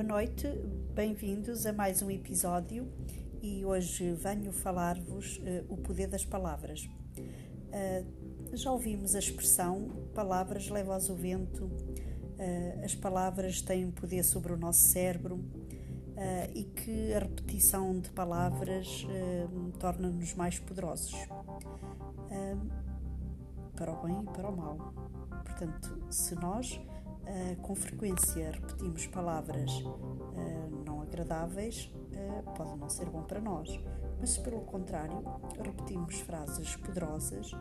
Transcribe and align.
Boa 0.00 0.14
noite, 0.14 0.48
bem-vindos 0.94 1.66
a 1.66 1.74
mais 1.74 2.00
um 2.00 2.10
episódio 2.10 2.90
e 3.42 3.66
hoje 3.66 4.14
venho 4.14 4.50
falar-vos 4.50 5.36
uh, 5.36 5.66
o 5.68 5.76
poder 5.76 6.06
das 6.06 6.24
palavras. 6.24 6.88
Uh, 7.18 8.56
já 8.56 8.72
ouvimos 8.72 9.14
a 9.14 9.18
expressão 9.18 10.08
palavras 10.14 10.70
levam 10.70 10.94
ao 10.94 11.14
vento, 11.14 11.66
uh, 11.66 12.82
as 12.82 12.94
palavras 12.94 13.60
têm 13.60 13.90
poder 13.90 14.24
sobre 14.24 14.54
o 14.54 14.56
nosso 14.56 14.88
cérebro 14.88 15.44
e 16.54 16.64
que 16.64 17.12
a 17.12 17.18
repetição 17.18 18.00
de 18.00 18.08
palavras 18.10 19.06
torna-nos 19.78 20.34
mais 20.34 20.58
poderosos 20.58 21.14
para 23.76 23.92
o 23.92 24.02
bem 24.02 24.22
e 24.22 24.24
para 24.24 24.48
o 24.48 24.56
mal. 24.56 24.94
Portanto, 25.44 26.02
se 26.10 26.34
nós 26.36 26.80
uh, 27.24 27.56
com 27.62 27.74
frequência 27.74 28.50
repetimos 28.52 29.06
palavras 29.06 29.70
uh, 29.70 30.84
não 30.84 31.02
agradáveis, 31.02 31.92
uh, 32.12 32.50
pode 32.52 32.78
não 32.78 32.88
ser 32.88 33.06
bom 33.06 33.22
para 33.22 33.40
nós. 33.40 33.80
Mas 34.20 34.30
se 34.30 34.40
pelo 34.40 34.60
contrário 34.62 35.22
repetimos 35.62 36.20
frases 36.20 36.76
poderosas 36.76 37.52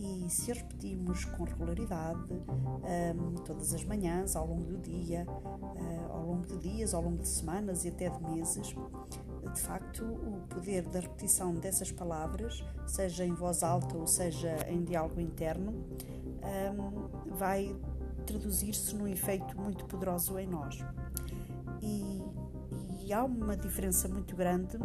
e 0.00 0.28
se 0.28 0.52
repetimos 0.52 1.24
com 1.24 1.44
regularidade, 1.44 2.26
todas 3.44 3.72
as 3.72 3.84
manhãs, 3.84 4.34
ao 4.34 4.44
longo 4.44 4.64
do 4.64 4.78
dia, 4.78 5.24
ao 6.10 6.26
longo 6.26 6.44
de 6.44 6.58
dias, 6.58 6.92
ao 6.92 7.02
longo 7.02 7.18
de 7.18 7.28
semanas 7.28 7.84
e 7.84 7.88
até 7.88 8.08
de 8.08 8.20
meses, 8.24 8.74
de 9.54 9.60
facto, 9.60 10.04
o 10.04 10.40
poder 10.48 10.82
da 10.88 11.00
repetição 11.00 11.54
dessas 11.54 11.92
palavras, 11.92 12.64
seja 12.86 13.24
em 13.24 13.34
voz 13.34 13.62
alta 13.62 13.96
ou 13.96 14.06
seja 14.06 14.56
em 14.68 14.82
diálogo 14.82 15.20
interno, 15.20 15.72
um, 16.42 17.34
vai 17.34 17.76
traduzir-se 18.22 18.94
num 18.94 19.06
efeito 19.06 19.58
muito 19.60 19.84
poderoso 19.84 20.38
em 20.38 20.46
nós. 20.46 20.78
E, 21.80 22.22
e, 23.04 23.12
há 23.12 23.24
uma 23.24 23.56
diferença 23.56 24.08
muito 24.08 24.36
grande 24.36 24.78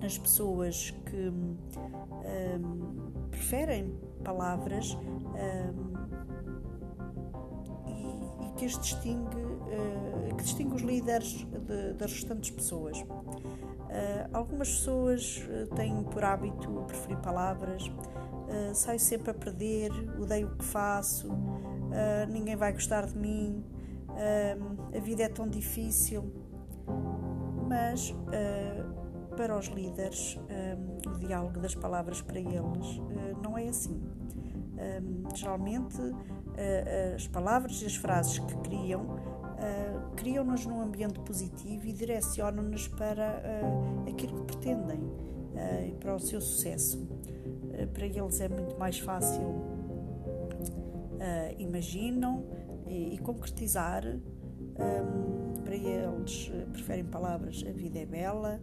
nas 0.00 0.16
pessoas 0.16 0.90
que 1.06 1.28
um, 1.28 1.56
preferem 3.30 3.98
palavras 4.22 4.94
um, 4.94 5.98
e, 7.86 8.46
e, 8.46 8.52
que 8.52 8.64
as 8.64 8.78
distingue, 8.78 9.36
uh, 9.36 10.36
que 10.36 10.44
distingue 10.44 10.74
os 10.76 10.82
líderes 10.82 11.46
de, 11.66 11.94
das 11.94 12.12
restantes 12.12 12.50
pessoas. 12.50 13.04
Uh, 13.88 14.28
algumas 14.34 14.68
pessoas 14.68 15.42
uh, 15.48 15.74
têm 15.74 16.04
por 16.04 16.22
hábito 16.22 16.68
preferir 16.86 17.16
palavras, 17.18 17.86
uh, 17.86 18.74
saio 18.74 19.00
sempre 19.00 19.30
a 19.30 19.34
perder, 19.34 19.90
odeio 20.20 20.48
o 20.48 20.56
que 20.56 20.64
faço, 20.64 21.28
uh, 21.88 22.30
ninguém 22.30 22.56
vai 22.56 22.72
gostar 22.72 23.06
de 23.06 23.16
mim, 23.16 23.64
uh, 24.08 24.96
a 24.96 25.00
vida 25.00 25.24
é 25.24 25.28
tão 25.28 25.48
difícil. 25.48 26.32
Mas 27.68 28.10
uh, 28.10 29.36
para 29.36 29.56
os 29.56 29.66
líderes, 29.66 30.36
o 31.06 31.18
diálogo 31.18 31.60
das 31.60 31.74
palavras 31.74 32.20
para 32.20 32.40
eles 32.40 33.00
não 33.40 33.56
é 33.56 33.68
assim. 33.68 34.02
Geralmente, 35.32 35.96
as 37.14 37.28
palavras 37.28 37.80
e 37.82 37.86
as 37.86 37.94
frases 37.94 38.40
que 38.40 38.56
criam 38.58 39.16
criam-nos 40.16 40.66
num 40.66 40.80
ambiente 40.80 41.20
positivo 41.20 41.86
e 41.86 41.92
direcionam-nos 41.92 42.88
para 42.88 43.40
aquilo 44.08 44.44
que 44.44 44.56
pretendem 44.56 45.00
e 45.86 45.92
para 45.92 46.16
o 46.16 46.18
seu 46.18 46.40
sucesso. 46.40 47.08
para 47.94 48.06
eles 48.06 48.40
é 48.40 48.48
muito 48.48 48.76
mais 48.76 48.98
fácil 48.98 49.67
uh, 51.18 51.54
imaginam 51.60 52.44
e, 52.86 53.14
e 53.14 53.18
concretizar. 53.18 54.04
Um, 54.06 55.62
para 55.62 55.74
eles, 55.74 56.48
uh, 56.48 56.70
preferem 56.70 57.04
palavras: 57.04 57.64
a 57.68 57.72
vida 57.72 57.98
é 57.98 58.06
bela, 58.06 58.60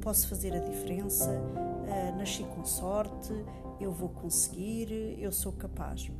posso 0.00 0.28
fazer 0.28 0.54
a 0.54 0.58
diferença, 0.58 1.30
uh, 1.30 2.18
nasci 2.18 2.44
com 2.44 2.64
sorte, 2.64 3.32
eu 3.80 3.92
vou 3.92 4.08
conseguir, 4.08 5.16
eu 5.18 5.32
sou 5.32 5.52
capaz. 5.52 6.10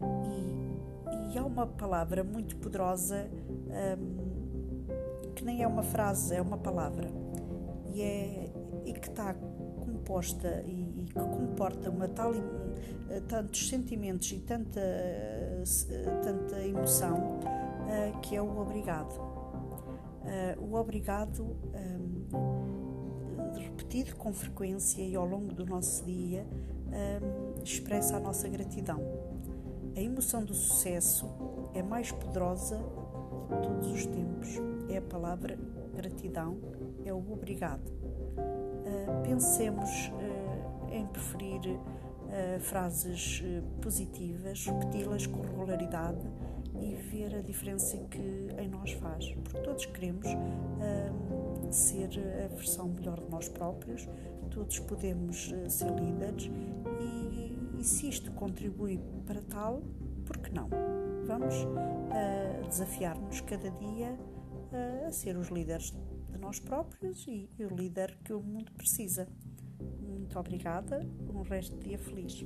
E, 0.00 1.34
e 1.34 1.38
há 1.38 1.44
uma 1.44 1.66
palavra 1.66 2.22
muito 2.22 2.56
poderosa 2.56 3.28
um, 3.98 5.32
que 5.34 5.44
nem 5.44 5.62
é 5.62 5.66
uma 5.66 5.82
frase, 5.82 6.34
é 6.34 6.40
uma 6.40 6.58
palavra 6.58 7.08
e, 7.94 8.02
é, 8.02 8.50
e 8.84 8.92
que 8.92 9.08
está 9.08 9.34
e, 10.66 11.00
e 11.00 11.04
que 11.04 11.14
comporta 11.14 11.90
uma 11.90 12.08
tal 12.08 12.32
eh, 12.34 13.20
tantos 13.28 13.68
sentimentos 13.68 14.30
e 14.32 14.40
tanta, 14.40 14.80
eh, 14.80 15.62
tanta 16.22 16.60
emoção 16.62 17.40
que 18.22 18.34
é 18.34 18.42
o 18.42 18.58
obrigado. 18.58 19.20
O 20.58 20.74
obrigado, 20.74 21.54
repetido 23.54 24.16
com 24.16 24.32
frequência 24.32 25.02
e 25.02 25.14
ao 25.14 25.26
longo 25.26 25.52
do 25.52 25.66
nosso 25.66 26.02
dia, 26.04 26.46
expressa 27.62 28.16
a 28.16 28.20
nossa 28.20 28.48
gratidão. 28.48 29.00
A 29.94 30.00
emoção 30.00 30.42
do 30.42 30.54
sucesso 30.54 31.28
é 31.74 31.82
mais 31.82 32.10
poderosa 32.10 32.78
de 33.48 33.68
todos 33.68 33.92
os 33.92 34.06
tempos. 34.06 34.48
É 34.88 34.96
a 34.96 35.02
palavra 35.02 35.58
gratidão, 35.94 36.58
é 37.04 37.12
o 37.12 37.32
obrigado. 37.32 37.92
Uh, 38.84 39.22
pensemos 39.22 39.90
em 40.90 41.06
preferir 41.06 41.60
uh, 41.70 42.60
frases 42.60 43.42
positivas, 43.80 44.66
repeti-las 44.66 45.26
com 45.26 45.40
regularidade 45.40 46.20
e 46.80 46.94
ver 46.94 47.36
a 47.36 47.40
diferença 47.40 47.96
que 48.10 48.48
em 48.58 48.68
nós 48.68 48.92
faz. 48.92 49.30
Porque 49.32 49.58
todos 49.58 49.86
queremos 49.86 50.26
ser 51.70 52.10
a 52.44 52.48
versão 52.54 52.88
melhor 52.88 53.20
de 53.20 53.30
nós 53.30 53.48
próprios, 53.48 54.08
todos 54.50 54.78
podemos 54.80 55.54
ser 55.68 55.90
líderes 55.90 56.50
e, 57.00 57.80
e, 57.80 57.84
se 57.84 58.08
isto 58.08 58.30
contribui 58.32 59.00
para 59.24 59.40
tal, 59.42 59.82
por 60.26 60.38
que 60.38 60.52
não? 60.52 60.68
Vamos 61.26 61.54
desafiar-nos 62.68 63.40
cada 63.42 63.70
dia 63.70 64.18
a 65.06 65.12
ser 65.12 65.36
os 65.36 65.48
líderes 65.48 65.92
de 66.30 66.38
nós 66.38 66.58
próprios 66.58 67.26
e, 67.26 67.48
o 67.58 67.74
líder 67.74 68.16
que 68.24 68.32
o 68.32 68.40
mundo 68.40 68.72
precisa. 68.72 69.28
Muito 70.00 70.38
obrigada. 70.38 71.06
Um 71.32 71.42
resto 71.42 71.76
de 71.76 71.88
dia 71.88 71.98
feliz. 71.98 72.44